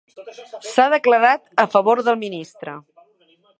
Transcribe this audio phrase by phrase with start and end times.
[0.67, 2.77] S'ha declarat a favor del ministre.